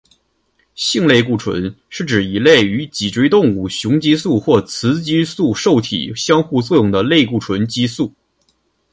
[0.73, 8.11] 性类固醇是指一类与脊椎动物雄激素或雌激素受体相互作用的类固醇激素。